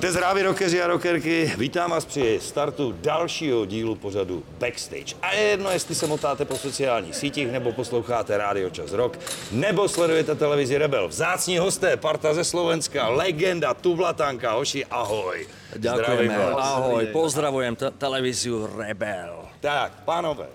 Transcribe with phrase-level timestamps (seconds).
[0.00, 1.52] Buďte zdraví, rockeři a rockerky.
[1.58, 5.14] Vítám vás při startu dalšího dílu pořadu Backstage.
[5.22, 9.18] A je jedno, jestli se motáte po sociálních sítích, nebo posloucháte Rádio Čas Rock,
[9.52, 11.08] nebo sledujete televizi Rebel.
[11.08, 15.46] Vzácní hosté, parta ze Slovenska, legenda, Tublatanka, hoši, ahoj.
[15.76, 19.36] Ďakujeme, ahoj, pozdravujem te- televíziu Rebel.
[19.60, 20.46] Tak, pánové,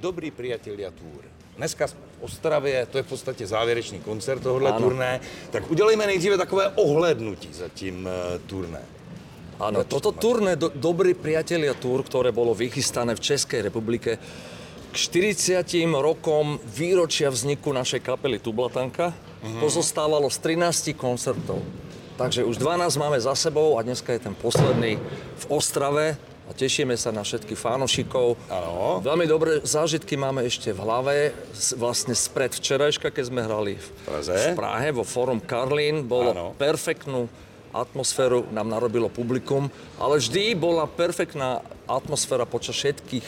[0.00, 1.24] dobrý priatelia túr.
[1.56, 4.78] Dneska jsme v Ostravě, to je v podstatě závěrečný koncert tohohle Ano.
[4.78, 5.20] turné.
[5.50, 8.78] Tak udělejme nejdříve takové ohlednutí za tím uh, turné.
[9.58, 14.18] Áno, toto turné do, Dobrí priatelia Tour, ktoré bolo vychystané v Českej republike
[14.90, 15.62] k 40
[16.02, 19.14] rokom výročia vzniku našej kapely Tublatanka,
[19.62, 21.62] pozostávalo z 13 koncertov.
[22.18, 24.98] Takže už 12 máme za sebou a dneska je ten posledný
[25.36, 28.34] v Ostrave a tešíme sa na všetkých fanošikov.
[28.50, 28.98] Áno.
[29.00, 31.14] Veľmi dobré zážitky máme ešte v hlave,
[31.76, 34.34] vlastne spred včerajška, keď sme hrali v, Praze.
[34.34, 36.04] v Prahe vo Forum Karlín.
[36.04, 36.46] Bolo Áno.
[36.58, 37.30] perfektnú
[37.72, 43.24] atmosféru nám narobilo publikum, ale vždy bola perfektná atmosféra počas všetkých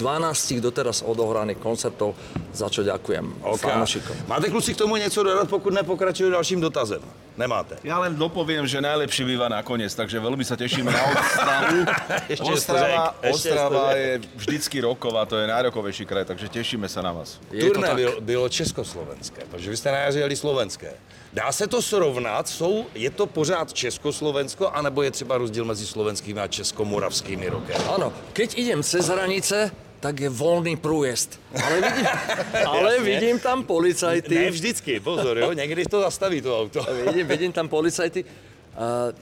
[0.00, 2.16] 12 doteraz odohraných koncertov,
[2.50, 3.60] za čo ďakujem Ok.
[3.62, 4.16] fanúšikom.
[4.26, 7.00] Máte kluci k tomu něco dodat, pokud nepokračuju dalším dotazem?
[7.36, 7.76] Nemáte.
[7.84, 11.78] Ja len dopoviem, že najlepšie býva nakoniec, takže veľmi sa tešíme na Ostravu.
[12.32, 17.12] Ešte Ostrava, ešte Ostrava je vždycky roková, to je najrokovejší kraj, takže tešíme sa na
[17.12, 17.36] vás.
[17.52, 20.90] Je to Turné bylo, bylo československé, protože vy jste na jaře jeli slovenské.
[21.32, 22.48] Dá se to srovnat?
[22.48, 27.76] Jsou, je to pořád Československo, anebo je třeba rozdíl mezi slovenskými a českomoravskými rokem?
[27.92, 31.40] Áno, keď idem cez hranice, tak je voľný prújezd.
[31.52, 32.06] Ale vidím,
[32.74, 34.34] ale vidím tam policajty.
[34.34, 36.80] Ne vždycky, pozor, jo, někdy to zastaví to auto.
[37.06, 38.24] Vidím, vidím tam policajty.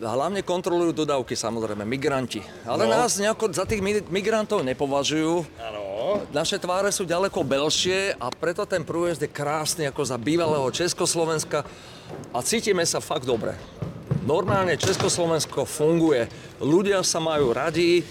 [0.02, 2.42] Hlavne kontrolujú dodávky, samozrejme, migranti.
[2.66, 2.90] Ale No.
[2.90, 5.46] nás nejako za tých mi- migrantov nepovažujú.
[5.62, 5.82] Ano.
[6.34, 11.62] Naše tváre sú ďaleko belšie a preto ten prújezd je krásny ako za bývalého Československa
[12.34, 13.54] a cítime sa fakt dobre.
[14.26, 16.26] Normálne Československo funguje,
[16.58, 18.02] ľudia sa majú radi,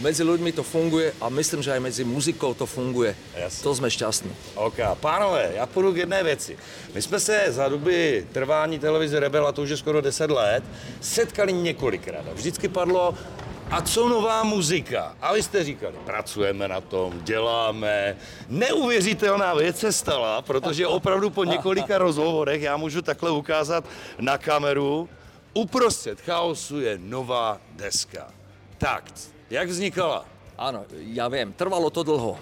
[0.00, 3.16] medzi ľuďmi to funguje a myslím, že aj medzi muzikou to funguje.
[3.36, 3.62] Jasně.
[3.62, 4.30] To sme šťastní.
[4.54, 6.58] Ok, pánové, já půjdu k jedné věci.
[6.94, 10.64] My jsme se za doby trvání televize Rebel, a to už je skoro 10 let,
[11.00, 12.24] setkali několikrát.
[12.30, 13.14] A vždycky padlo,
[13.70, 15.16] a co nová muzika?
[15.20, 18.16] A vy jste říkali, pracujeme na tom, děláme.
[18.48, 23.84] Neuvěřitelná věc se stala, protože opravdu po několika rozhovorech, já můžu takhle ukázat
[24.20, 25.08] na kameru,
[25.54, 28.32] uprostřed chaosu je nová deska.
[28.78, 29.04] Tak,
[29.50, 30.24] jak vznikala?
[30.54, 30.82] Áno,
[31.14, 32.34] ja viem, trvalo to dlho.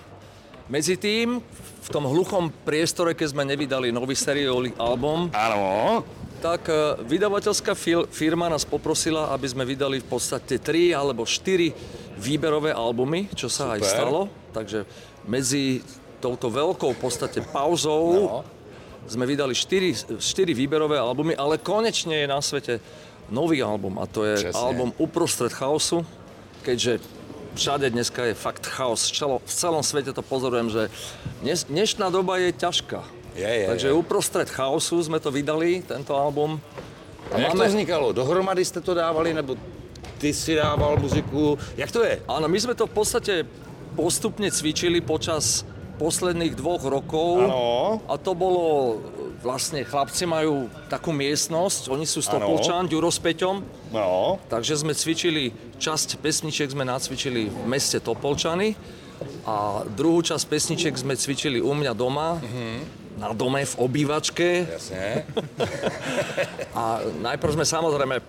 [0.66, 1.38] Medzi tým,
[1.82, 6.02] v tom hluchom priestore, keď sme nevydali nový sériový album, Ano,
[6.42, 6.74] tak e,
[7.06, 11.70] vydavateľská fil- firma nás poprosila, aby sme vydali v podstate tri alebo štyri
[12.18, 13.92] výberové albumy, čo sa aj Super.
[13.94, 14.20] stalo.
[14.50, 14.78] Takže
[15.24, 15.84] medzi
[16.18, 18.42] touto veľkou v podstate pauzou No.
[19.06, 22.80] sme vydali štyri, štyri výberové albumy, ale konečne je na svete
[23.30, 24.58] nový album a to je Přesně.
[24.58, 26.02] album Uprostred chaosu,
[26.66, 26.98] keďže
[27.54, 29.06] všade dneska je fakt chaos.
[29.14, 30.82] V celom, svete to pozorujem, že
[31.38, 33.06] dnes, dnešná doba je ťažká.
[33.38, 33.94] Je, je, Takže je.
[33.94, 36.58] uprostred chaosu sme to vydali, tento album.
[37.30, 38.12] A jak to vznikalo?
[38.12, 39.54] Dohromady jste to dávali, nebo
[40.18, 41.58] ty si dával muziku?
[41.76, 42.18] Jak to je?
[42.26, 43.34] Áno, my sme to v podstate
[43.94, 45.62] postupne cvičili počas
[45.96, 47.44] posledných dvoch rokov.
[47.44, 48.00] Áno.
[48.08, 49.00] A to bolo,
[49.46, 52.42] vlastne chlapci majú takú miestnosť, oni sú z Áno.
[52.42, 53.62] Topolčan, Ďuro s Peťom,
[53.94, 58.74] No, takže sme cvičili, časť pesničiek sme nacvičili v meste Topolčany
[59.46, 62.42] a druhú časť pesničiek sme cvičili u mňa doma,
[63.16, 64.68] na dome v obývačke.
[64.72, 65.24] jasně.
[66.76, 68.22] A najprv sme samozrejme e,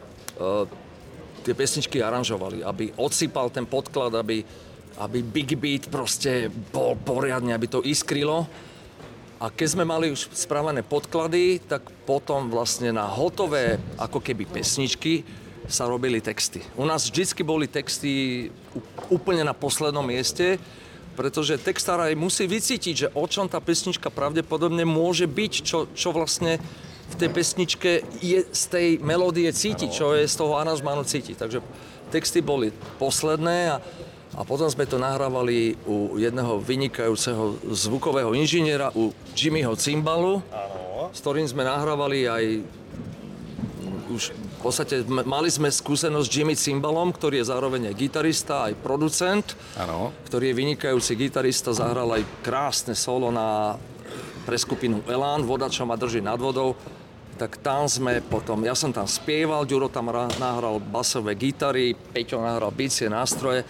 [1.44, 4.47] tie pesničky aranžovali, aby odsypal ten podklad, aby,
[5.03, 8.47] aby Big Beat proste bol poriadne, aby to iskrilo.
[9.37, 15.22] A keď sme mali už spravené podklady, tak potom vlastne na hotové ako keby pesničky
[15.69, 16.66] sa robili texty.
[16.73, 18.47] U nás vždycky boli texty
[19.13, 20.57] úplne na poslednom mieste,
[21.13, 26.09] pretože textár aj musí vycítiť, že o čom tá pesnička pravdepodobne môže byť, čo, čo
[26.13, 26.57] vlastne
[27.07, 27.91] v tej pesničke
[28.22, 31.37] je z tej melódie cítiť, čo je z toho aranžmánu cítiť.
[31.37, 31.59] Takže
[32.09, 33.78] texty boli posledné a,
[34.37, 40.45] a potom sme to nahrávali u jedného vynikajúceho zvukového inžiniera, u Jimmyho Cimbalu,
[41.09, 42.43] s ktorým sme nahrávali aj
[44.07, 48.73] už v podstate mali sme skúsenosť s Jimmy Cimbalom, ktorý je zároveň aj gitarista, aj
[48.79, 50.16] producent, Áno.
[50.25, 53.75] ktorý je vynikajúci gitarista, zahral aj krásne solo na,
[54.47, 56.73] pre skupinu Elán, Voda, čo ma drží nad vodou.
[57.37, 62.41] Tak tam sme potom, ja som tam spieval, Ďuro tam ra- nahral basové gitary, Peťo
[62.41, 63.61] nahral bicie nástroje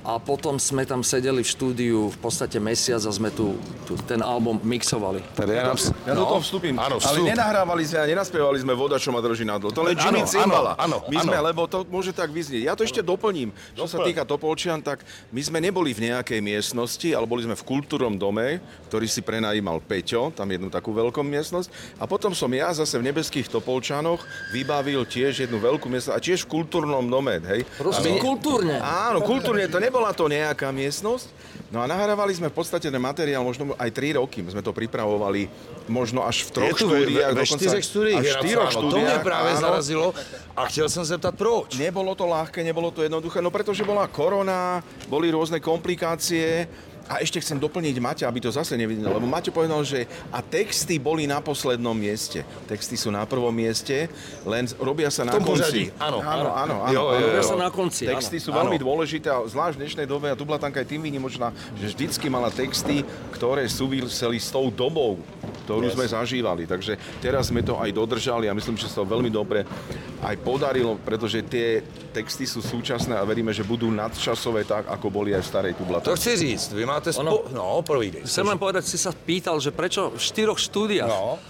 [0.00, 3.52] a potom sme tam sedeli v štúdiu v podstate mesiac a sme tu,
[3.84, 5.20] tu ten album mixovali.
[5.36, 5.76] Tady ja, nám...
[6.08, 6.72] Ja do toho vstúpim.
[6.80, 7.28] Áno, ale vstup.
[7.28, 9.76] nenahrávali sme a nenaspievali sme voda, čo ma drží na dlho.
[9.76, 10.72] To len Jimmy Cimbala.
[10.80, 11.46] áno, My sme, áno.
[11.52, 12.62] lebo to môže tak vyznieť.
[12.64, 13.52] Ja to ešte doplním.
[13.76, 17.64] Čo sa týka Topolčian, tak my sme neboli v nejakej miestnosti, ale boli sme v
[17.66, 22.00] kultúrnom dome, ktorý si prenajímal Peťo, tam jednu takú veľkú miestnosť.
[22.00, 24.24] A potom som ja zase v nebeských Topolčanoch
[24.56, 27.68] vybavil tiež jednu veľkú miestnosť a tiež v kultúrnom dome, hej.
[27.76, 28.80] Proste kultúrne.
[28.80, 31.26] Áno, kultúrne, to nebola to nejaká miestnosť.
[31.74, 34.38] No a nahrávali sme v podstate ten materiál možno aj 3 roky.
[34.38, 35.50] My sme to pripravovali
[35.90, 37.34] možno až v troch tu štúdiách.
[37.34, 37.42] ve, ve.
[37.42, 38.86] Až je štyroch napsáno.
[38.86, 39.10] To štúdiách.
[39.10, 39.60] mě právě áno.
[39.60, 40.14] zarazilo
[40.56, 41.74] a jsem se zeptat proč.
[41.74, 46.70] Nebolo to ľahké, nebolo to jednoduché, no pretože bola korona, boli rôzne komplikácie.
[47.10, 50.94] A ešte chcem doplniť Maťa, aby to zase nevidel, lebo Maťo povedal, že a texty
[51.02, 52.46] boli na poslednom mieste.
[52.70, 54.06] Texty sú na prvom mieste,
[54.46, 55.90] len robia sa na konci.
[55.98, 56.76] áno, áno, áno.
[56.86, 57.02] áno, Jo.
[57.18, 58.44] Robia sa na konci, Texty áno.
[58.46, 61.90] sú veľmi dôležité a zvlášť v dnešnej dobe, a tu bola aj tým výnimočná, že
[61.90, 63.02] vždycky mala texty,
[63.34, 65.18] ktoré súviseli s tou dobou,
[65.66, 65.98] ktorú Yes.
[65.98, 66.62] sme zažívali.
[66.70, 69.66] Takže teraz sme to aj dodržali a myslím, že sa to veľmi dobre
[70.20, 71.80] aj podarilo, pretože tie
[72.12, 75.78] texty sú súčasné a veríme, že budú nadčasové tak, ako boli aj v starej To
[75.80, 76.18] Tublatanke.
[76.20, 77.20] chci říct, vy máte spo...
[77.22, 78.22] Ono- No, povídej.
[78.22, 81.08] Chcem len povedať, si sa pýtal, že prečo v štyroch štúdiách.
[81.08, 81.40] No.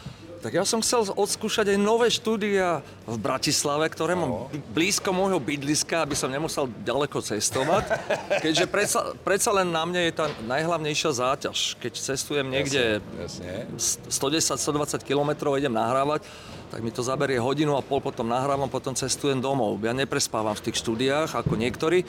[0.40, 5.36] Tak ja som chcel odskúšať aj nové štúdia v Bratislave, ktoré mám b- blízko môjho
[5.36, 7.84] bydliska, aby som nemusel ďaleko cestovať.
[8.44, 11.76] Keďže predsa, predsa len na mne je tá najhlavnejšia záťaž.
[11.76, 13.68] Keď cestujem niekde Jasne.
[14.08, 16.24] 110-120 km idem nahrávať,
[16.70, 19.76] tak mi to zaberie hodinu a pol, potom nahrávam, potom cestujem domov.
[19.80, 22.08] Ja neprespávam v tých štúdiách ako niektorí.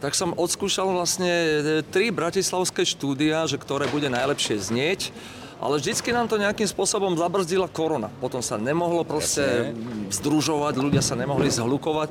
[0.00, 5.12] Tak som odskúšal vlastne e, tri bratislavské štúdia, že ktoré bude najlepšie znieť.
[5.60, 8.08] Ale vždycky nám to nejakým spôsobom zabrzdila korona.
[8.16, 9.76] Potom sa nemohlo proste
[10.08, 12.08] združovať, ľudia sa nemohli zhlukovať.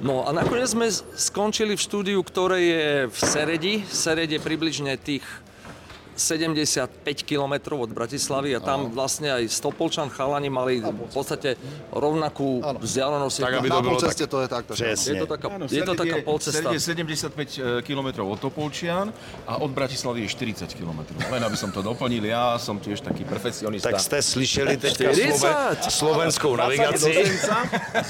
[0.00, 3.74] No a nakoniec sme skončili v štúdiu, ktoré je v Seredi.
[3.84, 5.24] Sered je približne tých
[6.16, 11.58] 75 km od Bratislavy a tam vlastne aj Stopolčan chalani mali v podstate
[11.90, 13.36] rovnakú vzdialenosť.
[13.40, 14.72] Tak, aby to bolo polceste tak- to je takto.
[14.74, 15.12] Přesně.
[15.12, 16.68] Je to taká, Áno, je to taká polcesta.
[16.72, 19.12] Je 75 km od Topolčian
[19.46, 21.00] a od Bratislavy je 40 km.
[21.30, 23.90] Len aby som to doplnil, ja som tiež taký perfekcionista.
[23.90, 25.90] Tak jste slyšeli teďka 40.
[25.90, 27.10] Sloven, slovenskou 20 z navigaci.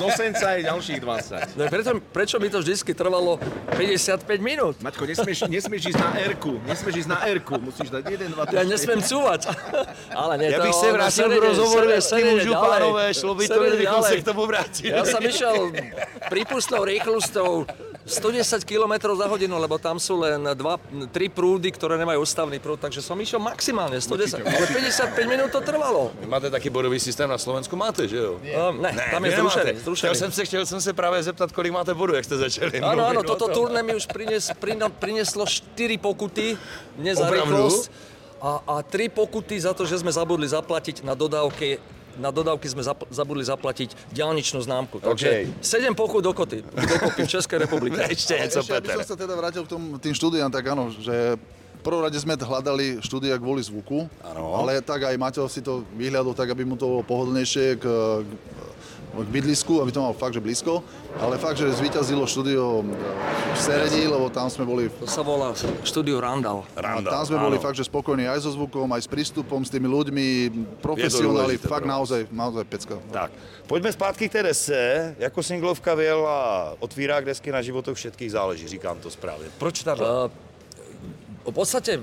[0.04, 1.56] Osenca, je ďalších 20.
[1.56, 3.40] No, preto, prečo by to vždycky trvalo
[3.72, 4.76] 55 minút?
[4.82, 8.56] Maťko, nesmieš, nesmieš ísť na R-ku, nesmieš ísť na R-ku, musíš dať 1, 2, 3,
[8.58, 9.40] Ja nesmiem cúvať.
[10.20, 12.68] Ale nie, to bych se vrátil Serede, rozhovoru, jestli ďalej.
[12.68, 14.90] pánové, šlo by to, kdybychom se k tomu vrátili.
[14.90, 15.56] Ja som išiel
[16.28, 17.66] prípustnou rýchlosťou
[18.04, 20.76] 110 km za hodinu, lebo tam sú len dva,
[21.08, 24.44] tri prúdy, ktoré nemajú ústavný prúd, takže som išiel maximálne 110.
[24.44, 26.12] Ale 55 minút to trvalo.
[26.20, 28.36] Vy máte taky bodový systém na Slovensku, máte, že jo?
[28.36, 29.72] Um, ne, tam je zrušený.
[29.80, 30.08] zrušený.
[30.12, 33.08] Chtěl jsem se, chtěl jsem se právě zeptat, kolik máte bodů, jak jste začali Áno,
[33.08, 36.60] áno, toto turné mi už prines, prino, prineslo 4 pokuty,
[37.00, 37.82] mne za rýchlosť.
[38.44, 41.80] A, a 3 pokuty za to, že sme zabudli zaplatiť na dodávke
[42.16, 44.98] na dodávky sme zap- zabudli zaplatiť diálničnú známku.
[44.98, 45.64] Takže OK.
[45.64, 47.98] 7 pokut dokoty, dokopy v Českej republike.
[48.10, 48.98] Ešte něco, Ešte, aby Peter.
[49.00, 51.36] som sa teda vrátil k tom, tým štúdiám, tak áno, že
[51.74, 54.56] v prvom rade sme hľadali štúdia kvôli zvuku, Áno.
[54.56, 57.84] ale tak aj Maťo si to vyhľadol tak, aby mu to bolo pohodlnejšie k,
[58.24, 58.30] k,
[59.22, 60.82] k bydlisku, aby to mal fakt, že blízko.
[61.22, 62.82] Ale fakt, že zvíťazilo štúdio
[63.54, 65.54] v Seredi, lebo tam sme boli To sa volá
[65.86, 66.66] štúdio Randall.
[66.74, 67.62] a Randa, tam sme boli áno.
[67.62, 70.26] fakt, že spokojní aj so zvukom, aj s prístupom, s tými ľuďmi,
[70.82, 71.94] profesionáli, fakt pro vás.
[71.94, 72.94] naozaj, naozaj pecka.
[73.14, 73.30] Tak,
[73.70, 74.78] pojďme zpátky k té desce.
[75.18, 79.46] Jako singlovka vyjela otvírák desky na životoch všetkých záleží, říkám to správně.
[79.58, 80.02] Proč tato?
[80.02, 80.30] Uh,
[81.44, 82.00] v podstate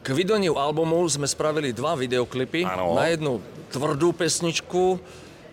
[0.00, 2.64] k vydaniu albumu sme spravili dva videoklipy.
[2.64, 2.96] Áno.
[2.96, 4.96] Na jednu tvrdú pesničku,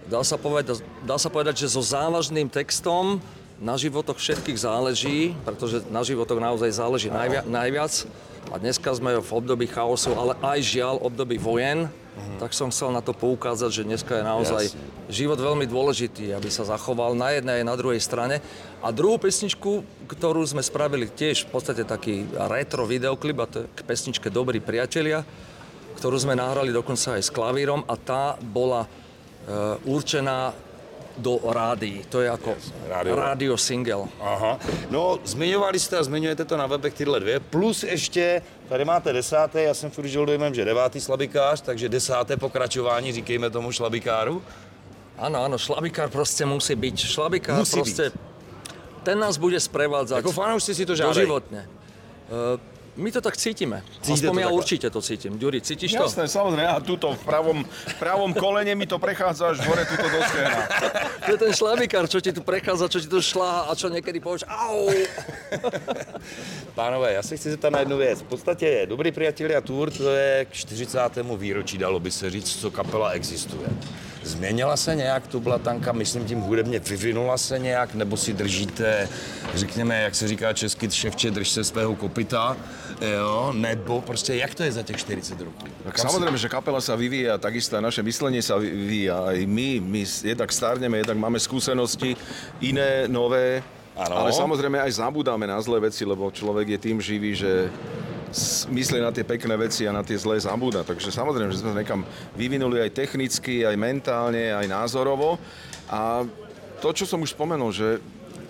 [0.07, 3.19] dá sa, povedať, dá sa povedať, že so závažným textom
[3.57, 8.05] na životoch všetkých záleží, pretože na životoch naozaj záleží najvia, najviac.
[8.47, 11.91] A dneska sme v období chaosu, ale aj žiaľ období vojen,
[12.41, 14.81] tak som chcel na to poukázať, že dneska je naozaj Jasne.
[15.11, 18.41] život veľmi dôležitý, aby sa zachoval na jednej aj na druhej strane.
[18.81, 23.69] A druhú pesničku, ktorú sme spravili tiež v podstate taký retro videoklip, a to je
[23.69, 25.21] k pesničke Dobrí priatelia,
[26.01, 28.89] ktorú sme nahrali dokonca aj s klavírom a tá bola
[29.83, 30.53] určená
[31.17, 32.05] do rádií.
[32.13, 32.53] To je ako
[32.87, 33.15] rádio.
[33.15, 34.05] rádio single.
[34.21, 34.59] Aha.
[34.93, 39.61] No, zmiňovali jste a zmiňujete to na webech tyhle dvě, plus ještě, tady máte desáté,
[39.63, 44.43] já jsem furt žil dojmem, že devátý slabikář, takže desáté pokračování, říkejme tomu šlabikáru.
[45.17, 46.97] Áno, áno, šlabikár proste musí byť.
[47.09, 48.13] Šlabikár Musí proste,
[49.01, 51.25] ten nás bude sprevádzať Jako fanoušci si to žádají.
[51.25, 51.65] doživotne.
[51.65, 53.85] E, my to tak cítime.
[54.01, 54.57] Cítite Aspoň to ja takhle?
[54.57, 55.31] určite to cítim.
[55.37, 56.03] Ďuri, cítiš to?
[56.09, 56.69] Jasné, samozrejme.
[56.69, 60.63] A tuto v pravom, v pravom kolene mi to prechádza až hore túto do stehna.
[61.27, 64.23] To je ten šlabikár, čo ti tu prechádza, čo ti tu šláha a čo niekedy
[64.23, 64.87] povieš au.
[66.75, 68.19] Pánové, já se chci zeptat na jednu věc.
[68.21, 70.99] V podstatě Dobrý priatelia Tour, to je k 40.
[71.37, 73.67] výročí, dalo by se říct, co kapela existuje.
[74.27, 79.09] Změnila se nějak tu blatanka, myslím tím hudebně, vyvinula se nějak, nebo si držíte,
[79.55, 82.57] řekněme, jak se říká česky, ševče, drž se svého kopita,
[83.01, 85.65] jo, nebo prostě jak to je za těch 40 roků?
[85.83, 89.31] Tak Kam si- samozrejme, že kapela sa vyvíja, takisto aj naše myslenie sa vyvíja.
[89.31, 92.17] Aj my, my jednak starneme, jednak máme skúsenosti
[92.59, 93.63] iné, nové.
[93.97, 94.13] Áno.
[94.13, 97.65] Ale samozrejme aj zabúdame na zlé veci, lebo človek je tým živý, že
[98.67, 100.83] myslí na tie pekné veci a na tie zlé zabúda.
[100.83, 102.01] Takže samozrejme, že sme sa nekam
[102.35, 105.39] vyvinuli aj technicky, aj mentálne, aj názorovo.
[105.87, 106.27] A
[106.83, 108.03] to, čo som už spomenul, že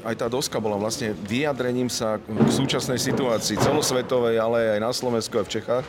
[0.05, 5.37] aj tá doska bola vlastne vyjadrením sa k súčasnej situácii celosvetovej, ale aj na Slovensku,
[5.37, 5.85] aj v Čechách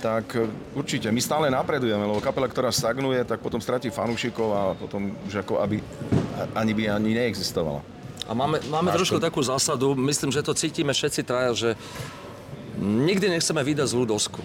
[0.00, 0.32] tak
[0.72, 1.12] určite.
[1.12, 5.60] My stále napredujeme, lebo kapela, ktorá stagnuje, tak potom stratí fanúšikov a potom už ako
[5.60, 5.76] aby
[6.56, 7.84] ani by ani neexistovala.
[8.24, 11.70] A máme, máme trošku takú zásadu, myslím, že to cítime všetci traja, že
[12.80, 14.40] nikdy nechceme vydať zlú dosku.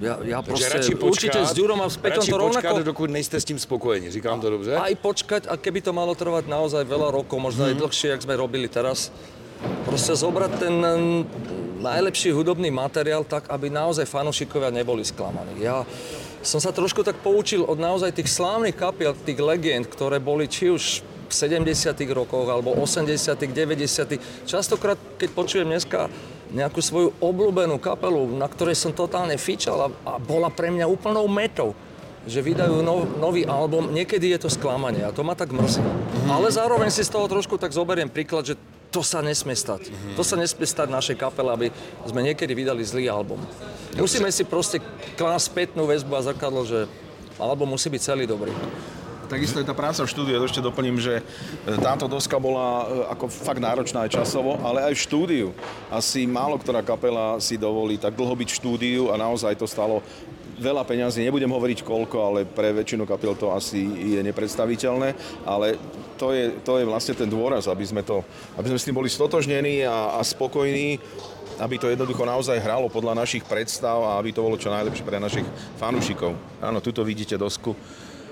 [0.00, 2.64] Ja, ja Takže proste, radši určite počkať, s Ďurom a s Peťom to rovnako...
[2.64, 4.72] počkať, dokud nejste s tím spokojeni, říkám to dobře?
[4.80, 7.68] Aj počkať, a keby to malo trvať naozaj veľa rokov, možno Mhm.
[7.68, 9.12] aj dlhšie, jak sme robili teraz,
[9.84, 11.20] proste zobrať ten mm,
[11.84, 15.60] najlepší hudobný materiál tak, aby naozaj fanúšikovia neboli sklamaní.
[15.60, 15.84] Ja
[16.40, 20.72] som sa trošku tak poučil od naozaj tých slávnych kapiel, tých legend, ktoré boli či
[20.72, 26.08] už v 70 rokoch, alebo 80 90 Častokrát, keď počujem dneska
[26.50, 31.26] nejakú svoju obľúbenú kapelu, na ktorej som totálne fičal a, a bola pre mňa úplnou
[31.30, 31.74] metou
[32.28, 35.80] že vydajú nov, nový album, niekedy je to sklamanie a to ma tak mrzí.
[36.28, 39.88] Ale zároveň si z toho trošku tak zoberiem príklad, že to sa nesmie stať.
[40.18, 41.66] To sa nesmie stať našej kapele, aby
[42.04, 43.40] sme niekedy vydali zlý album.
[43.94, 44.82] Musíme si proste
[45.14, 46.90] klásť spätnú väzbu a zrkadlo, že
[47.38, 48.52] album musí byť celý dobrý.
[49.30, 53.14] Takisto je tá práca v štúdiu, ja ešte doplním, že e, táto doska bola e,
[53.14, 55.48] ako fakt náročná aj časovo, ale aj v štúdiu.
[55.86, 60.02] Asi málo ktorá kapela si dovolí tak dlho byť v štúdiu a naozaj to stalo
[60.58, 61.22] veľa peňazí.
[61.22, 63.78] Nebudem hovoriť koľko, ale pre väčšinu kapiel to asi
[64.18, 65.14] je nepredstaviteľné,
[65.46, 65.78] ale
[66.18, 68.26] to je, to je vlastne ten dôraz, aby sme, to,
[68.58, 70.98] aby sme s tým boli stotožnení a, a spokojní
[71.60, 75.20] aby to jednoducho naozaj hralo podľa našich predstav a aby to bolo čo najlepšie pre
[75.20, 75.44] našich
[75.76, 76.32] fanúšikov.
[76.56, 77.76] Áno, tuto vidíte dosku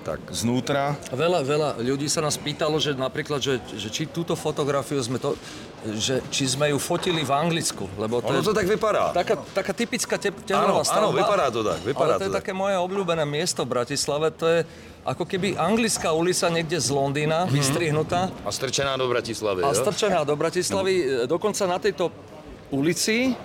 [0.01, 0.95] tak znútra.
[1.09, 5.35] Veľa, veľa ľudí sa nás pýtalo, že napríklad, že, že či túto fotografiu sme to,
[5.93, 9.11] že či sme ju fotili v Anglicku, lebo to Ono je to tak vypadá.
[9.11, 11.13] taká, taká typická te, Áno, tehlová áno, stavba.
[11.13, 12.39] vypadá to tak, vypadá ale to je to tak.
[12.39, 14.59] také moje obľúbené miesto v Bratislave, to je
[15.01, 17.51] ako keby anglická ulica niekde z Londýna, Mhm.
[17.51, 19.77] vystrihnutá A strčená do Bratislavy, a jo?
[19.77, 20.93] strčená do Bratislavy.
[20.95, 22.11] E, Dokonca na tejto
[22.69, 23.35] ulici,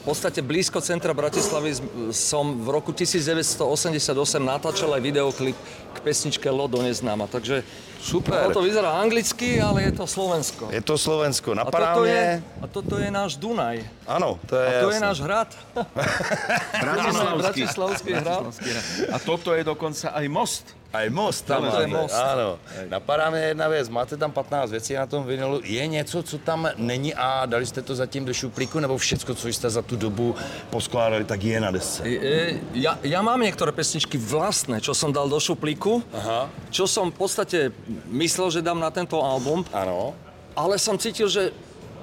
[0.00, 1.76] v podstate blízko centra Bratislavy
[2.16, 5.56] som v roku 1988 natáčal aj videoklip
[5.92, 7.28] k pesničke Lodo neznáma.
[7.28, 7.60] Takže
[8.00, 8.34] Super.
[8.34, 10.68] ono to vyzerá anglicky, ale je to Slovensko.
[10.72, 11.52] Je to Slovensko.
[11.52, 12.42] A Napadá toto, je, mě...
[12.62, 13.84] a toto je náš Dunaj.
[14.06, 15.06] Ano, to je A to je jasné.
[15.06, 15.48] náš hrad.
[16.80, 18.12] Bratislavský.
[18.12, 18.84] Bratislavský hrad.
[19.12, 20.64] A toto je dokonca aj most.
[20.90, 22.14] A je most tam je máte, most.
[22.18, 22.58] ano.
[22.90, 26.68] Napadá mě jedna věc, máte tam 15 věcí na tom vinilu, je něco, co tam
[26.76, 30.34] není a dali jste to zatím do šuplíku, nebo všecko, co jste za tu dobu
[30.70, 32.02] poskládali, tak je na desce?
[32.02, 36.50] E, e, Ja, ja mám niektoré pesničky vlastné, čo som dal do šuplíku, Aha.
[36.74, 37.58] čo som v podstate
[38.10, 40.14] myslel, že dám na tento album, Ano.
[40.54, 41.52] ale som cítil, že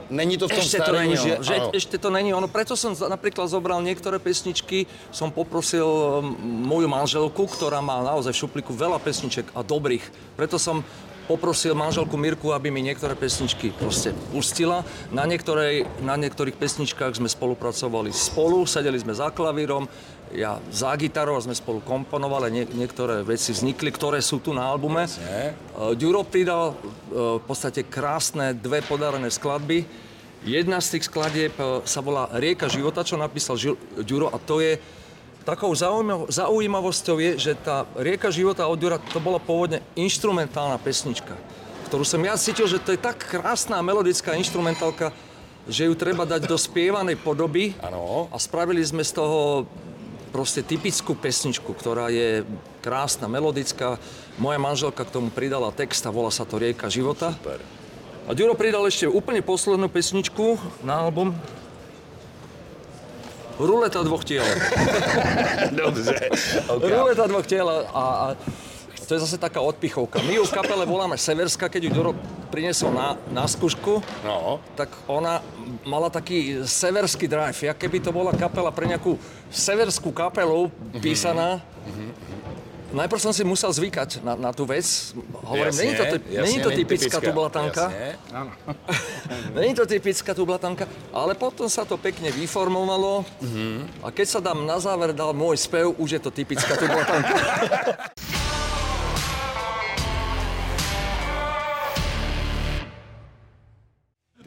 [0.08, 1.36] Není to v tom ešte to není že...
[1.44, 2.48] Že ešte to není ono.
[2.48, 5.84] Preto som napríklad zobral niektoré pesničky, som poprosil
[6.64, 10.04] moju manželku, ktorá má naozaj v šuplíku veľa pesniček a dobrých.
[10.40, 10.80] Preto som
[11.28, 14.88] poprosil manželku Mirku, aby mi niektoré pesničky proste pustila.
[15.12, 19.92] Na, niektorej, na niektorých pesničkách sme spolupracovali spolu, sedeli sme za klavírom,
[20.32, 24.68] ja za gitarou a sme spolu komponovali, nie, niektoré veci vznikli, ktoré sú tu na
[24.68, 25.08] albume.
[25.96, 29.88] Ďuro pridal uh, v podstate krásne dve podarené skladby.
[30.44, 33.56] Jedna z tých skladieb uh, sa volá Rieka života, čo napísal
[34.04, 34.80] Ďuro a to je
[35.48, 41.40] Takou zaujímav- zaujímavosťou je, že tá Rieka života od Ďura to bola pôvodne instrumentálna pesnička,
[41.88, 45.16] ktorú som ja cítil, že to je tak krásna melodická instrumentálka,
[45.64, 48.28] že ju treba dať do spievanej podoby Áno.
[48.28, 49.64] a spravili sme z toho
[50.36, 52.44] proste typickú pesničku, ktorá je
[52.84, 53.96] krásna, melodická.
[54.36, 57.32] Moja manželka k tomu pridala text a volá sa to Rieka života.
[57.40, 57.64] Super.
[58.28, 61.32] A Ďuro pridal ešte úplne poslednú pesničku na album.
[63.60, 64.46] Ruleta dvoch tiel.
[65.72, 66.30] Dobře.
[66.68, 66.90] Okay.
[66.94, 68.36] Ruleta dvoch tiel a, a
[69.08, 70.20] to je zase taká odpichovka.
[70.28, 72.12] My ju v kapele voláme Severská, keď ju Ďuro
[72.52, 74.60] priniesol na, na skúšku, No.
[74.76, 75.40] tak ona
[75.88, 77.56] mala taký severský drive.
[77.64, 79.16] Ja keby to bola kapela pre nejakú
[79.48, 80.68] severskú kapelu
[81.00, 81.64] písaná,
[82.88, 85.12] Najprv som si musel zvykať na, na tú vec.
[85.44, 87.84] Hovorím, Jasne, není to, ty, jasne, není to typická tublatanka.
[89.54, 93.26] Není to typická tublatanka, ale potom sa to pekne vyformovalo
[94.04, 97.36] a keď sa dám na záver dal môj spev, už je to typická tublatanka.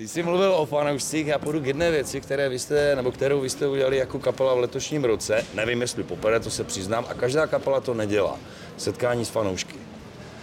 [0.00, 3.40] Ty jsi mluvil o fanoušcích, já půjdu k jedné věci, které vy jste, nebo kterou
[3.40, 5.44] vy jste udělali jako kapela v letošním roce.
[5.54, 8.38] Nevím, jestli poprvé, to se přiznám, a každá kapela to nedělá.
[8.76, 9.74] Setkání s fanoušky.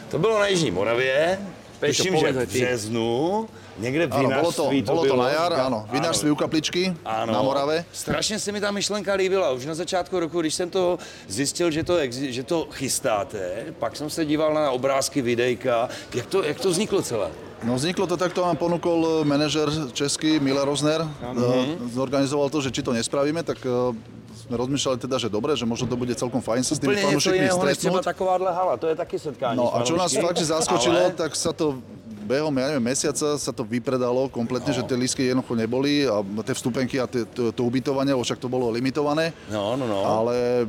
[0.10, 1.40] To bylo na Jižní Moravě,
[1.86, 5.66] tuším, že v březnu, někde v Áno, bolo to, vinařství bolo to na jar, áno.
[5.66, 5.88] Ano.
[5.92, 7.34] Vinárství u kapličky Ano.
[7.34, 7.86] na Morave.
[7.92, 9.52] Strašně se mi ta myšlenka líbila.
[9.52, 14.10] Už na začátku roku, když jsem to zjistil, že to, že to chystáte, pak jsem
[14.10, 15.90] se díval na obrázky, videjka.
[16.14, 17.47] Jak to, jak to vzniklo celé?
[17.66, 21.02] No vzniklo to takto, nám ponúkol manažer český Mila Rozner.
[21.02, 23.98] Uh, zorganizoval to, že či to nespravíme, tak uh,
[24.46, 27.08] sme rozmýšľali teda, že dobre, že možno to bude celkom fajn sa s tými něco
[27.10, 28.04] fanúšikmi stretnúť.
[28.06, 28.78] takováhle hala.
[28.78, 31.82] To je taky setkání No a čo nás fakt, že zaskočilo, Ale- tak sa to
[32.28, 36.54] behom, ja neviem, mesiaca sa to vypredalo kompletne, že tie lístky jednoducho neboli a tie
[36.54, 39.32] vstupenky a to, to ubytovanie, však to bolo limitované.
[39.48, 40.04] No, no, no.
[40.04, 40.68] Ale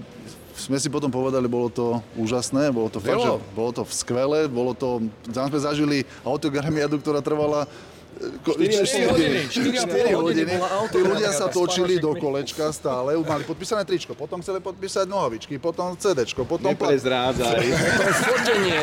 [0.59, 3.41] sme si potom povedali, bolo to úžasné, bolo to fakt, že Bylo.
[3.55, 4.99] bolo to skvelé, bolo to,
[5.31, 5.97] tam sme zažili
[6.27, 7.71] autogramiadu, ktorá trvala
[8.19, 9.39] 4 hodiny.
[9.51, 10.53] 4,5 4 hodiny hodiny.
[10.59, 15.57] bola Tí ľudia sa točili do kolečka stále, mali podpísané tričko, potom chceli podpísať nohavičky,
[15.59, 16.73] potom CDčko, potom...
[16.73, 17.65] Neprezrádzaj.
[18.29, 18.83] Fotenie.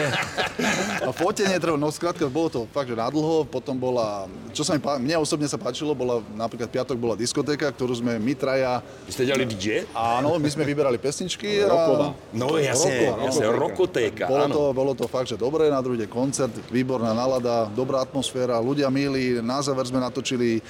[1.06, 4.26] a fotenie trvalo, no skrátka, bolo to fakt, že nadlho, potom bola,
[4.56, 8.18] čo sa mi, pá- mne osobne sa páčilo, bola napríklad piatok bola diskotéka, ktorú sme
[8.18, 9.86] my traja, Vy jste dělali DJ?
[9.96, 11.68] áno, my sme vyberali pesničky a...
[11.70, 12.08] Roková.
[12.34, 16.10] No jasně, Roková, jasně, rokotéka, Bolo to, bolo to fakt, že dobré, na druhý deň
[16.10, 20.62] koncert, výborná nálada, dobrá atmosféra, ľudia milí, na záver sme natočili e,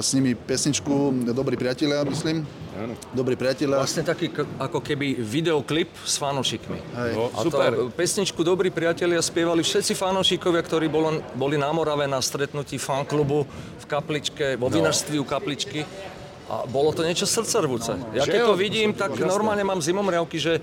[0.00, 2.42] s nimi pesničku Dobrí priatelia, myslím.
[2.74, 2.94] Áno.
[3.12, 3.78] Dobrí priatelia.
[3.78, 6.78] Vlastne taký ako keby videoklip s fanúšikmi.
[6.78, 7.12] Hej.
[7.14, 7.70] No, A super.
[7.74, 13.44] to pesničku Dobrí priatelia spievali všetci fanúšikovia, ktorí bolo, boli na Morave na stretnutí fanklubu
[13.78, 15.84] v kapličke, vo vinařství u kapličky.
[16.50, 17.94] A bolo to niečo srdcervúce.
[18.10, 20.58] Ja keď to vidím, tak normálne mám zimomriavky, že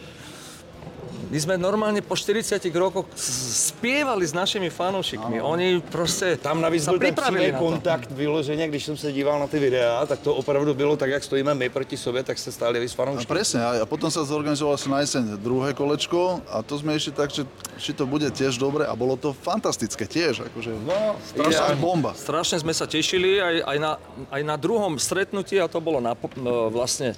[1.28, 3.06] my sme normálne po 40 rokoch
[3.52, 5.40] spievali s našimi fanúšikmi.
[5.40, 7.66] Oni proste Tam navíc sa byl ten pripravili přímý na to.
[7.66, 11.24] kontakt vyloženě, když jsem se díval na ty videa, tak to opravdu bylo tak, jak
[11.24, 13.28] stojíme my proti sobě, tak se stáli vy s A fanoušky.
[13.28, 17.44] presne, a potom sa zorganizovalo na jeseň druhé kolečko a to sme ešte tak, že
[17.78, 22.12] či to bude tiež dobre a bolo to fantastické tiež, akože No, strašná bomba.
[22.16, 23.92] Strašne sme sa tešili aj, aj, na,
[24.32, 27.14] aj na druhom stretnutí, a to bolo na, no, vlastne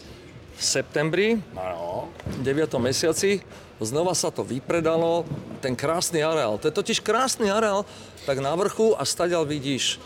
[0.58, 2.10] v septembri, Ano.
[2.43, 2.67] 9.
[2.80, 3.39] mesiaci.
[3.79, 5.23] Znova sa to vypredalo,
[5.63, 6.59] ten krásny areál.
[6.59, 7.87] To je totiž krásny areál,
[8.27, 9.99] tak na vrchu a staďal vidíš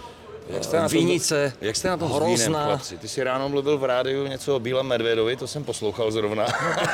[0.49, 2.63] Jak jste na tom, Vinice, jak jste na tom hrozná.
[2.65, 2.97] chlapci?
[2.97, 6.45] Ty si ráno mluvil v rádiu něco o Bílém medvědovi, to jsem poslouchal zrovna.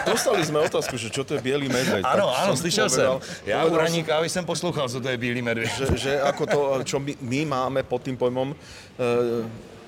[0.05, 2.05] Dostali sme otázku, že čo to je biely medveď.
[2.05, 3.05] ano, ano, som slyšel jsem.
[3.09, 5.69] povedal- Já u ranní kávy jsem poslouchal, co to je Bílý medvěd.
[5.81, 8.55] že, že ako to, čo my, my máme pod tým pojmom e,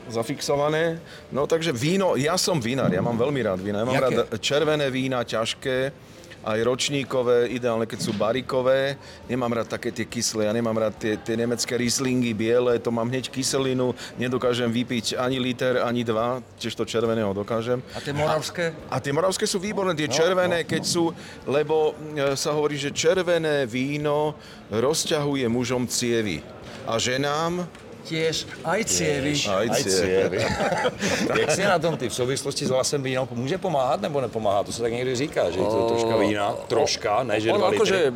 [0.10, 0.98] zafixované.
[1.32, 3.80] No takže víno, ja som vinár, ja mám veľmi rád vína.
[3.80, 4.06] Ja mám Jaké?
[4.10, 5.94] rád červené vína, ťažké,
[6.42, 8.98] aj ročníkové, ideálne keď sú barikové.
[9.30, 13.10] Nemám rád také tie kyslé, ja nemám rád tie, tie nemecké Rieslingy biele, to mám
[13.10, 17.80] hneď kyselinu, nedokážem vypiť ani liter, ani dva, tiež to červeného dokážem.
[17.94, 18.74] A tie moravské?
[18.90, 21.14] A tie moravské sú výborné, tie červené, keď sú,
[21.46, 24.34] lebo e, sa hovorí, že červené víno
[24.74, 26.42] rozťahuje mužom cievy
[26.90, 27.70] a ženám
[28.02, 29.34] Tiež aj cievy.
[29.46, 30.40] aj cievy.
[31.42, 34.64] Jak si na tom ty v souvislosti s hlasem vína může pomáhat nebo nepomáhá?
[34.64, 38.14] To se tak někdy říká, že je to troška vína, troška, ne že dva litry.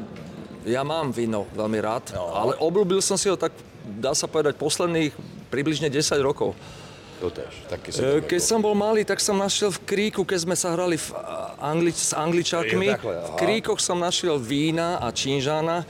[0.65, 2.33] ja mám víno veľmi rád, No.
[2.33, 3.53] ale obľúbil som si ho tak,
[3.85, 5.13] dá sa povedať, posledných
[5.53, 6.57] približne 10 rokov.
[7.21, 10.25] To tež, taky si E, to Keď som bol malý, tak som našiel v kríku,
[10.25, 11.13] keď sme sa hrali v
[11.61, 15.85] Angli- s Angličákmi, v kríkoch som našiel vína a čínžána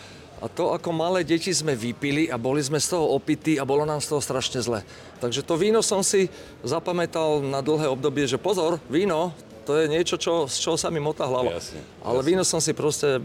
[0.46, 3.82] a to ako malé deti sme vypili a boli sme z toho opití a bolo
[3.82, 4.86] nám z toho strašne zle.
[5.18, 6.30] Takže to víno som si
[6.62, 9.34] zapamätal na dlhé obdobie, že pozor, víno,
[9.66, 11.58] to je niečo, čo, z čoho sa mi motá hlava.
[11.58, 13.18] Jasne, Ale víno som si proste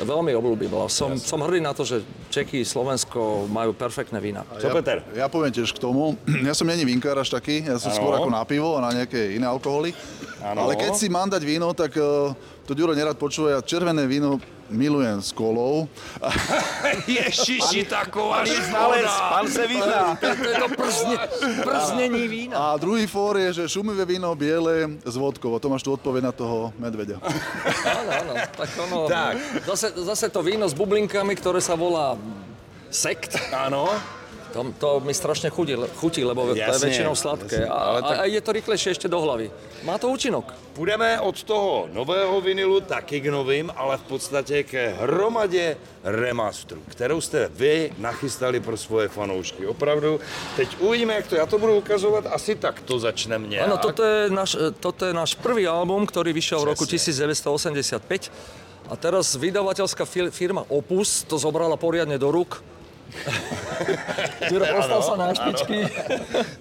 [0.00, 0.72] veľmi obľúbil.
[0.88, 2.00] Som, som hrdý na to, že
[2.32, 4.48] Čeky, Slovensko majú perfektné vína.
[4.48, 5.04] Co Peter?
[5.12, 6.16] Ja poviem tiež k tomu,
[6.48, 7.98] ja som není vinkár až taký, ja som Áno.
[8.00, 9.92] skôr ako na pivo a na nejaké iné alkoholy.
[10.40, 10.64] Áno.
[10.64, 12.32] Ale keď si mám dať víno, tak eh,
[12.64, 14.40] to Ďuro nerad počúva, ja červené víno
[14.74, 15.88] milujem s kolou.
[17.06, 18.44] Ježiši, taková
[19.30, 20.18] pán se vyzná.
[20.20, 21.16] To je to przne,
[21.64, 22.56] prznení vína.
[22.58, 25.54] A druhý fór je, že šumivé víno biele s vodkou.
[25.56, 27.18] A to máš tu odpoveď na toho medveďa.
[27.84, 28.34] Áno, áno.
[28.56, 29.34] Tak ono, Tak.
[29.66, 32.18] Zase, zase to víno s bublinkami, ktoré sa volá
[32.90, 33.38] sekt.
[33.50, 33.90] Áno.
[34.54, 37.66] To, to mi strašne chutí, chutí lebo to je Jasne, väčšinou sladké.
[37.66, 39.50] jasne, A, ale tak- a je to rýchlejšie ešte do hlavy.
[39.82, 40.46] Má to účinok.
[40.78, 47.20] Půjdeme od toho nového vinilu taky k novým, ale v podstatě ke hromadě remasteru, kterou
[47.20, 49.66] jste vy nachystali pro svoje fanoušky.
[49.66, 50.20] Opravdu,
[50.56, 53.58] teď uvidíme, jak to, já to budu ukazovat, asi tak to začne mě.
[53.62, 56.98] Áno, toto je, náš, e, toto je náš prvý album, ktorý vyšiel v roku Presne.
[56.98, 58.30] 1985.
[58.90, 62.73] A teraz vydavateľská firma Opus to zobrala poriadne do rúk.
[64.50, 65.78] Ďuro, postav sa na špičky.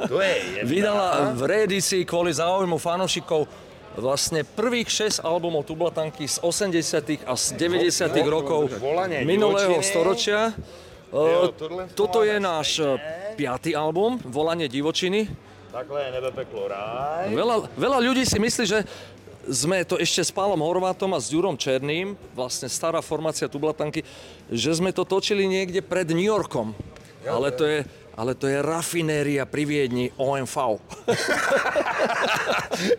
[0.04, 0.66] To je jedna.
[0.66, 3.48] Vydala v reedícii kvôli záujmu fanúšikov
[3.94, 9.86] vlastne prvých 6 albumov Tublatanky z 80 a z 90 Vo- rokov Volanie minulého divočiny.
[9.86, 10.40] storočia.
[11.10, 12.98] Jo, E, Toto je náš e,
[13.36, 15.30] piatý album, Volanie divočiny.
[15.70, 17.30] Takhle je nebe peklo ráj.
[17.30, 18.82] Veľa, veľa ľudí si myslí, že
[19.50, 24.06] sme to ešte s Pálom Horvátom a s Ďurom Černým, vlastne stará formácia Tublatanky,
[24.48, 26.72] že sme to točili niekde pred New Yorkom.
[27.24, 30.56] Ale to je, ale to je rafinéria pri Viedni OMV.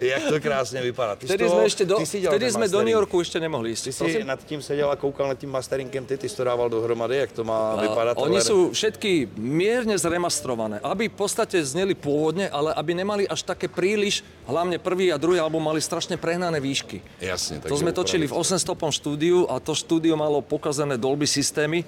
[0.00, 1.16] Jak to krásně vypadá.
[1.16, 2.80] Ty Vtedy to- sme, ešte do, ty vtedy sme do.
[2.82, 3.82] New Yorku ešte nemohli ísť.
[3.84, 4.26] Ty jsi Prosím?
[4.26, 7.32] nad tím seděl a koukal nad tím masteringem, ty, ty jsi to dával dohromady, jak
[7.32, 8.18] to má vypadat.
[8.18, 13.42] Oni ale- sú všetky mierne zremastrované, aby v podstate zneli pôvodne, ale aby nemali až
[13.42, 17.00] také príliš, hlavne prvý a druhý album mali strašne prehnané výšky.
[17.22, 21.84] Jasne, To sme točili v 8 stopom štúdiu a to štúdio malo pokazené Dolby systémy.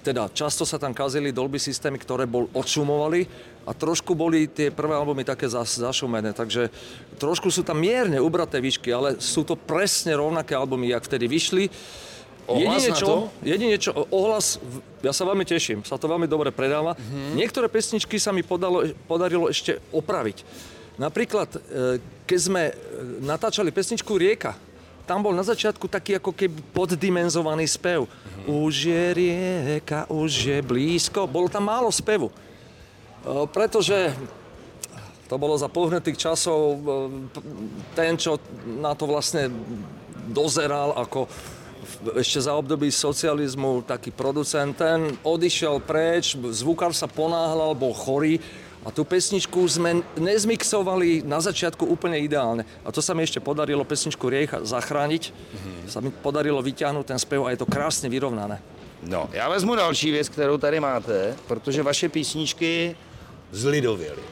[0.00, 3.28] Teda často sa tam kazili Dolby systémy, ktoré bol odšumovali
[3.68, 6.72] a trošku boli tie prvé albumy také zašumené, takže
[7.20, 11.64] trošku sú tam mierne ubraté výšky, ale sú to presne rovnaké albumy, jak vtedy vyšli.
[12.50, 13.16] Ohlas jedine čo, to?
[13.46, 14.58] jedine čo, ohlas,
[15.04, 16.96] ja sa veľmi teším, sa to veľmi dobre predáva.
[16.96, 17.36] Mhm.
[17.36, 20.42] Niektoré pesničky sa mi podalo, podarilo ešte opraviť.
[20.96, 21.58] Napríklad, e,
[22.28, 22.72] keď sme e,
[23.24, 24.52] natáčali pesničku Rieka,
[25.10, 28.06] tam bol na začiatku taký ako keby poddimenzovaný spev.
[28.46, 31.26] Už je rieka, už je blízko.
[31.26, 32.30] Bolo tam málo spevu.
[32.30, 32.34] E,
[33.50, 34.14] Pretože
[35.26, 36.78] to bolo za pohnutých časov, e,
[37.98, 38.38] ten, čo
[38.78, 39.50] na to vlastne
[40.30, 41.26] dozeral ako
[42.14, 48.38] ešte za období socializmu taký producent, ten odišiel preč, zvukár sa ponáhľal, bol chorý
[48.80, 52.64] a tú pesničku sme nezmixovali na začiatku úplne ideálne.
[52.80, 55.36] A to sa mi ešte podarilo pesničku Riecha zachrániť.
[55.84, 58.56] Sa mi podarilo vyťahnuť ten spev a je to krásne vyrovnané.
[59.02, 62.96] No, já vezmu další věc, kterou tady máte, protože vaše písničky
[63.52, 64.22] zlidověly.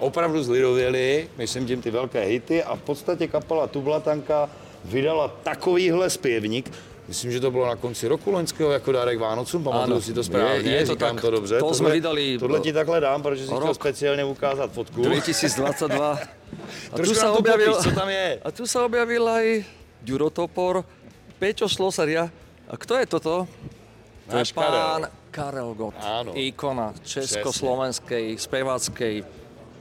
[0.00, 4.48] Opravdu zlidověly, myslím tím ty velké hity a v podstatě kapela Tublatanka
[4.84, 6.72] vydala takovýhle zpěvník,
[7.10, 10.70] Myslím, že to bylo na konci roku loňského jako dárek Vánocům, pamatuju si to správně,
[10.70, 11.20] je- je to říkám tak.
[11.26, 11.58] to dobře.
[11.58, 15.02] To jsme vydali Tohle ti takhle dám, protože si chtěl speciálně ukázat fotku.
[15.02, 16.18] 2022.
[16.92, 18.38] A Trošku nám to popíš, co tam je.
[18.44, 19.46] A tu sa objavil aj
[20.06, 20.82] Ďuro Topor,
[21.38, 22.30] Peťo Šlosaria.
[22.70, 23.46] A kto je toto?
[24.30, 26.30] To Náš je pán Karel Gott, Áno.
[26.38, 29.26] ikona československej speváckej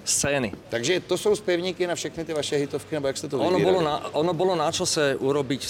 [0.06, 0.50] scény.
[0.70, 3.65] Takže to jsou zpěvníky na všechny ty vaše hitovky, nebo jak jste to Ono vybírali?
[3.65, 5.62] bolo, na, ono bolo na čase urobiť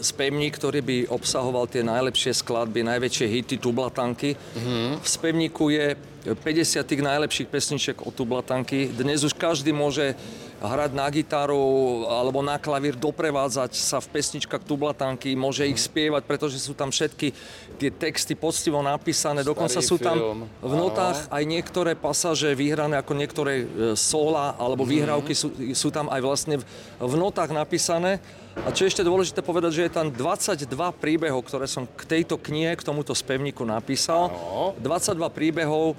[0.00, 4.34] spevník, ktorý by obsahoval tie najlepšie skladby, najväčšie hity Tublatanky.
[4.34, 5.00] Mhm.
[5.00, 8.90] V spevníku je 50 tých najlepších pesničiek od Tublatanky.
[8.90, 10.18] Dnes už každý môže
[10.56, 16.56] hrať na gitaru alebo na klavír, doprevádzať sa v pesničkách Tublatanky, môže ich spievať, pretože
[16.56, 17.28] sú tam všetky
[17.76, 19.44] tie texty poctivo napísané.
[19.44, 20.40] Dokonca sú tam film.
[20.48, 26.08] v notách aj niektoré pasáže vyhrané ako niektoré e, sola alebo výhrávky sú, sú tam
[26.08, 26.56] aj vlastne
[26.96, 28.18] v, notách napísané.
[28.64, 30.64] A čo je ešte dôležité povedať, že je tam 22
[30.96, 34.32] príbehov, ktoré som k tejto knihe, k tomuto spevníku napísal.
[34.80, 35.92] 22 príbehov,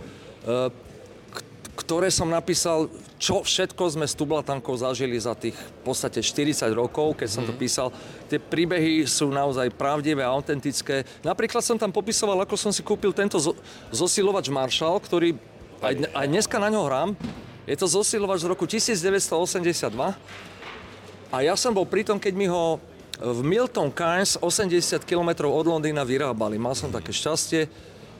[1.77, 2.89] ktoré som napísal,
[3.21, 7.53] čo všetko sme s Tublatankou zažili za tých v podstate 40 rokov, keď som to
[7.53, 7.93] písal.
[8.25, 11.05] Tie príbehy sú naozaj pravdivé a autentické.
[11.21, 13.57] Napríklad som tam popisoval, ako som si kúpil tento zo-
[13.93, 15.37] zosilovač Marshall, ktorý
[15.81, 17.09] aj, aj dneska na ňo hrám.
[17.69, 19.93] Je to zosilovač z roku 1982.
[21.27, 22.79] A ja som bol pri tom, keď mi ho
[23.17, 26.61] v Milton Keynes 80 km od Londýna vyrábali.
[26.61, 27.67] Mal som také šťastie,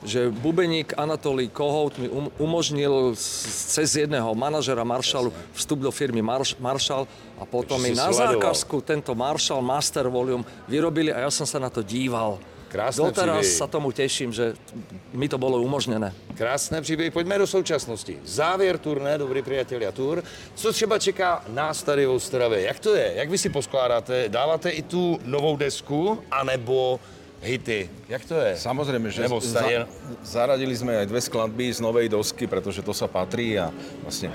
[0.03, 6.21] že bubeník Anatolí Kohout mi um- umožnil cez jedného manažera Marshallu vstup do firmy
[6.59, 7.07] Marshall
[7.39, 11.69] a potom mi na zákazku tento Marshall Master Volume vyrobili a ja som sa na
[11.69, 12.37] to díval.
[12.67, 13.59] Krásne Doteraz příběhy.
[13.63, 14.51] sa tomu teším, že
[15.15, 16.11] mi to bolo umožnené.
[16.35, 17.11] Krásné příběhy.
[17.15, 18.19] Pojďme do současnosti.
[18.27, 20.19] Závěr turné, dobrý priatelia tour.
[20.55, 22.61] Co třeba čeká nás tady v Ostravě?
[22.61, 23.13] Jak to je?
[23.15, 24.29] Jak vy si poskládáte?
[24.29, 26.99] Dáváte i tu novou desku, anebo
[27.41, 27.89] hity?
[28.09, 28.57] Jak to je?
[28.57, 29.85] Samozrejme, že Nebo za,
[30.25, 33.69] zaradili sme aj dve skladby z novej dosky, pretože to sa patrí a
[34.01, 34.33] vlastne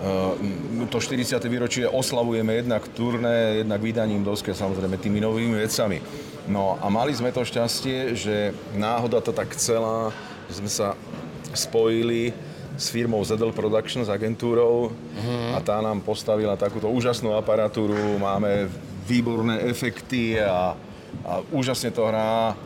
[0.00, 1.36] uh, to 40.
[1.48, 6.00] výročie oslavujeme jednak turné, jednak vydaním dosky a samozrejme tými novými vecami.
[6.44, 10.12] No a mali sme to šťastie, že náhoda to tak chcela,
[10.48, 10.92] že sme sa
[11.56, 12.36] spojili
[12.74, 14.90] s firmou ZL Production, s agentúrou
[15.54, 18.66] a tá nám postavila takúto úžasnú aparatúru, máme
[19.06, 20.74] výborné efekty a,
[21.22, 22.58] a úžasne to hrá.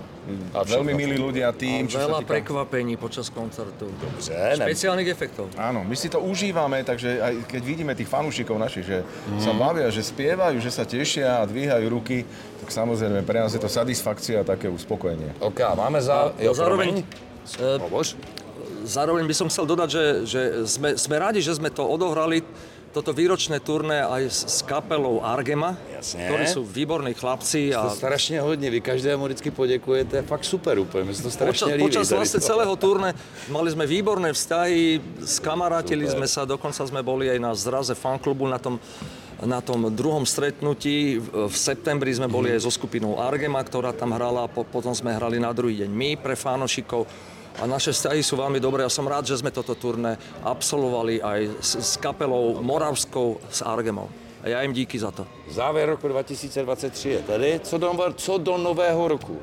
[0.53, 2.33] A veľmi milí ľudia tým, čo Veľa sa týka...
[2.37, 3.89] prekvapení počas koncertu.
[3.89, 5.49] Dobře, ne, Špeciálnych efektov.
[5.57, 9.41] Áno, my si to užívame, takže aj keď vidíme tých fanúšikov našich, že Mhm.
[9.41, 12.29] sa bavia, že spievajú, že sa tešia a dvíhajú ruky,
[12.61, 15.33] tak samozrejme pre nás je to satisfakcia a také uspokojenie.
[15.41, 16.37] OK, máme za...
[16.37, 17.81] No, zároveň, promiň.
[17.81, 18.09] Hovoř.
[18.85, 22.45] zároveň by som chcel dodať, že, že sme, sme radi, že sme to odohrali,
[22.93, 26.25] toto výročné turné aj s, s kapelou Argema, Jasne.
[26.25, 27.71] ktorí sú výborní chlapci.
[27.73, 30.79] To A strašně hodně, vy každému vždycky poděkujete, fakt super
[31.13, 31.85] se to strašně počas, líbí.
[31.85, 32.47] počas vlastne to.
[32.47, 33.15] celého turné
[33.49, 38.59] mali sme výborné vzťahy, skamarátili sme sa, dokonca sme boli aj na zraze fanklubu na
[38.59, 38.81] tom
[39.39, 44.51] na tom druhom stretnutí v septembri sme boli aj so skupinou Argema, ktorá tam hrala,
[44.51, 47.07] po, potom sme hrali na druhý deň my pre fanošikov
[47.59, 48.87] a naše vzťahy sú veľmi dobré.
[48.87, 50.15] Ja som rád, že sme toto turné
[50.47, 54.07] absolvovali aj s, s kapelou Moravskou s Argemou.
[54.47, 55.27] A ja im díky za to.
[55.51, 57.61] Závěr roku 2023 je tady.
[57.67, 59.35] Co do, co do nového roku?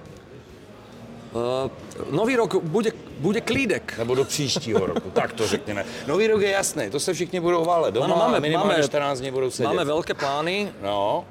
[1.35, 1.67] Uh,
[2.15, 3.97] nový rok bude, bude klídek.
[3.97, 5.85] Nebo do příštího roku, tak to řekněme.
[6.07, 9.19] Nový rok je jasný, to se všichni budou válet doma, Áno, máme- minimálně máme- 14
[9.19, 9.67] dní budou sedět.
[9.67, 10.71] Máme veľké plány.
[10.83, 11.25] No,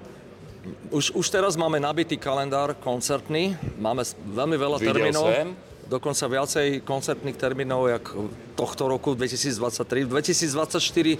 [0.90, 3.52] Už, už teraz máme nabitý kalendár koncertný.
[3.76, 5.24] Máme veľmi veľa Videl termínov.
[5.28, 5.48] som.
[5.84, 8.04] Dokonca viacej koncertných termínov, jak
[8.56, 10.08] tohto roku 2023.
[10.08, 11.18] 2024 e,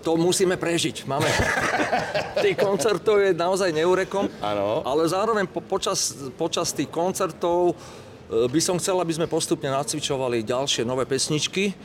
[0.00, 1.04] to musíme prežiť.
[1.04, 1.28] Máme
[2.44, 4.32] tých koncertov je naozaj neurekom.
[4.40, 4.80] Áno.
[4.80, 10.40] Ale zároveň po, počas, počas tých koncertov e, by som chcel, aby sme postupne nacvičovali
[10.40, 11.76] ďalšie nové pesničky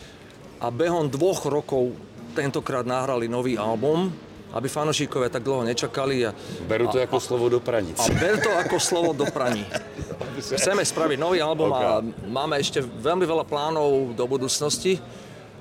[0.63, 1.91] a behom dvoch rokov
[2.32, 4.13] tentokrát nahrali nový album,
[4.54, 6.28] aby fanošíkovia tak dlho nečakali.
[6.28, 6.36] A,
[6.68, 8.00] beru to jako slovo do pranic.
[8.00, 9.66] a ber to ako slovo do praní.
[10.42, 15.00] Chceme spraviť nový album a máme ešte veľmi veľa plánov do budúcnosti.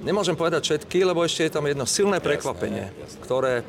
[0.00, 2.88] Nemôžem povedať všetky, lebo ešte je tam jedno silné prekvapenie,
[3.20, 3.60] ktoré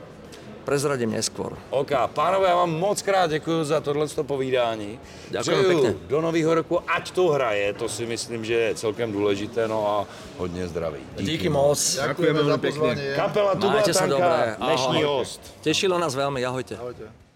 [0.72, 1.60] prezradím neskôr.
[1.68, 5.00] OK, pánové, já vám moc krát děkuji za tohle povídání.
[5.30, 6.08] Ďakujem Přeju pekne.
[6.08, 10.08] do nového roku, ať to hraje, to si myslím, že je celkem důležité, no a
[10.40, 11.04] hodně zdraví.
[11.20, 11.76] Díky moc.
[11.76, 13.16] Ďakujeme za pozvanie.
[13.20, 13.84] Kapela dobre.
[13.84, 15.42] Tubatanka, dnešní host.
[15.60, 16.40] Tešilo nás veľmi.
[16.48, 16.80] Ahojte.
[16.80, 17.31] Ahojte.